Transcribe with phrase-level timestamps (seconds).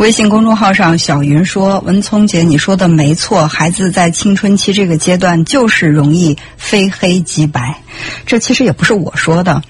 [0.00, 7.76] 微信公众号上，小云说：“文聪姐，你说的没错，孩子在青春期这个阶段就是容易非黑即白。
[8.24, 9.62] 这其实也不是我说的，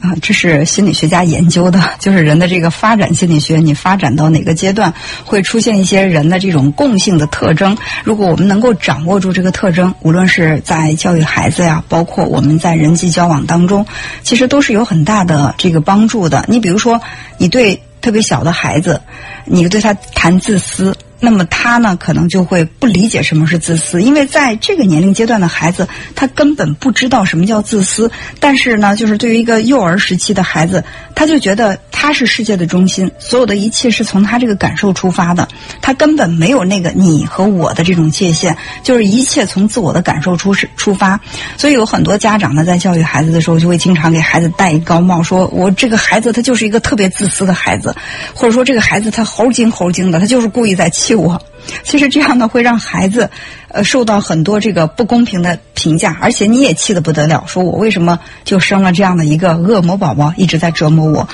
[0.00, 4.94] 啊，这是心理学家研究的， 就是人的这个发展心理学，你发展到哪个阶段
[5.26, 7.76] 会出现一些人的这种共性的特征。
[8.04, 13.84] 如果我们能够掌握住这个特征，无论是在教育孩子呀，包括我们在人际交往当中，
[14.22, 16.46] 其实都是有很大的这个帮助的。
[16.48, 17.02] 你比如说，
[17.36, 19.00] 你对。”特别小的孩子，
[19.46, 20.94] 你对他谈自私。
[21.24, 28.10] 那么他呢，可能就会不理解什么是自私，因为在这个年龄阶段的孩子，他根本不知道什么叫自私。
[28.38, 35.48] 但是呢，就是对于一个幼儿时期的孩子，他就觉得他是世界的中心，所有的一切是从他这个感受出发的，
[35.80, 41.18] 他根本没有那个你和我的这种界限，就是一切从自我的感受出出发。
[41.56, 47.94] 所以有很多家长呢，在教育孩子的时候，就会经常给孩子戴一高帽，说我这个孩子他就是一个特别自私的孩子，
[48.34, 51.40] 或者说这个孩子他猴精猴精的，他就是故意在欺我，
[51.82, 53.30] 其实这样呢会让孩子，
[53.68, 61.28] 呃，受到很多这个不公平的评价，而且你也气得不得了，说我为什么就生了这样的一个恶魔宝宝，一直在折磨我。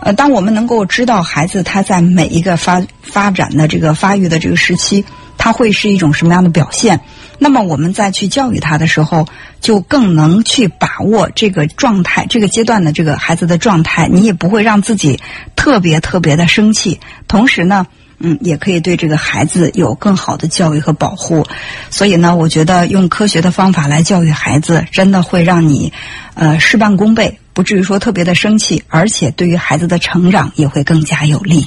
[0.00, 5.04] 呃，当我们能够知道孩子他在每一个发发展的这个发育的这个时期，
[5.36, 7.00] 他会是一种什么样的表现，
[7.38, 9.26] 那么我们再去教育他的时候，
[9.60, 15.20] 就更能去把握这个状态，这个阶段的这个孩子的状态，你也不会让自己
[15.54, 17.86] 特别特别的生气，同时呢。
[18.22, 21.46] 嗯，也可以对这个孩子有更好的教育和保护，
[21.90, 25.92] 所以呢，我觉得用科学的方法来教育孩子，真的会让你，
[26.34, 31.66] 呃，事半功倍，不至于说特别的生气，而且对于孩子的成长也会更加有利。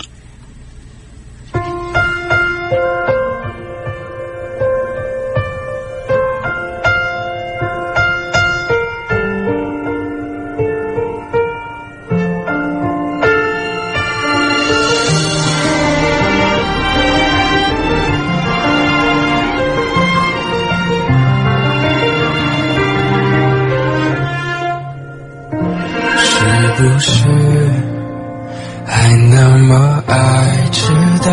[30.54, 30.94] 才知
[31.26, 31.32] 道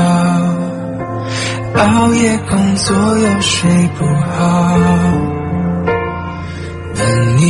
[1.77, 4.79] 熬夜工作又睡不好？
[6.95, 7.43] 等你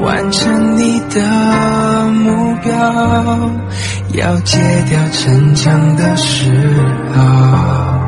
[0.00, 1.20] 完成你的
[2.12, 2.70] 目标
[4.14, 6.50] 要戒掉逞强的嗜
[7.14, 7.98] 好。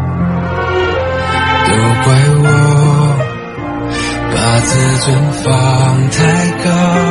[1.67, 1.71] 都
[2.05, 2.09] 怪
[2.39, 2.45] 我
[4.33, 5.09] 把自尊
[5.43, 5.45] 放
[6.11, 6.19] 太
[6.65, 7.10] 高。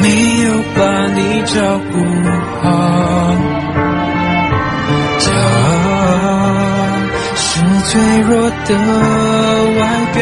[0.00, 0.04] 没
[0.42, 0.80] 有把
[1.14, 1.54] 你照
[1.92, 1.94] 顾
[2.62, 2.64] 好，
[5.18, 5.92] 骄傲
[7.34, 7.44] 是
[7.86, 7.90] 脆
[8.28, 8.30] 弱
[8.66, 8.70] 的
[9.78, 9.80] 外
[10.14, 10.20] 表，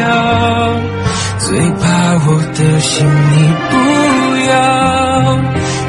[1.39, 1.83] 最怕
[2.25, 3.33] 我的心你
[3.69, 3.73] 不
[4.49, 4.53] 要，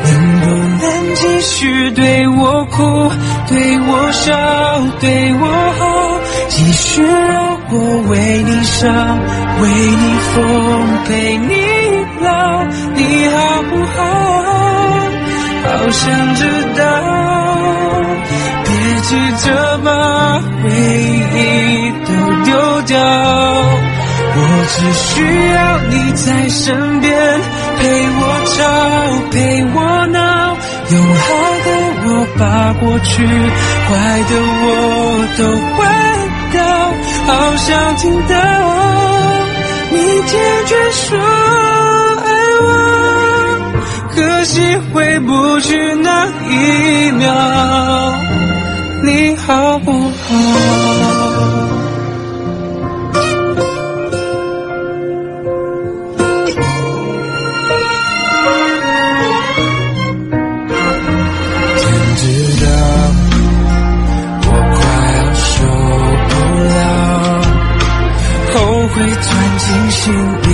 [0.05, 0.07] 能
[0.41, 0.45] 不
[0.83, 3.11] 能继续对我哭，
[3.49, 4.27] 对我笑，
[5.01, 5.45] 对我
[5.79, 5.83] 好，
[6.49, 7.75] 继续让我
[8.11, 8.85] 为你伤，
[9.61, 10.05] 为你
[10.35, 10.35] 疯，
[11.07, 11.86] 陪你。
[15.87, 16.43] 我想知
[16.75, 16.83] 道
[18.65, 18.69] 别
[19.03, 19.09] 急
[19.45, 19.89] 着把
[20.61, 20.69] 回
[21.39, 21.39] 忆
[22.05, 22.11] 都
[22.45, 22.51] 丢
[22.89, 22.93] 掉
[24.35, 24.39] 我
[24.69, 25.07] 只需
[25.53, 25.57] 要
[25.89, 27.07] 你在身边
[27.79, 27.81] 陪
[28.19, 28.21] 我
[28.51, 28.59] 吵
[29.31, 29.37] 陪
[29.77, 30.19] 我闹
[30.91, 31.25] 用好
[31.65, 31.69] 的
[32.03, 32.43] 我把
[32.81, 33.25] 过去
[33.87, 33.93] 坏
[34.29, 34.33] 的
[34.63, 34.69] 我
[35.39, 35.41] 都
[35.77, 35.79] 换
[36.51, 36.57] 掉
[37.29, 38.35] 好想听到
[39.93, 39.97] 你
[40.27, 40.35] 坚
[40.67, 41.36] 决说
[45.21, 47.33] 不知那一秒，
[49.03, 50.13] 你好不好？
[61.79, 61.83] 天
[62.17, 62.23] 知
[62.65, 62.67] 道，
[64.43, 64.79] 我快
[65.17, 65.45] 要受
[66.29, 66.33] 不
[66.75, 66.79] 了，
[68.53, 68.55] 后
[68.89, 69.27] 悔钻
[69.59, 70.46] 进心。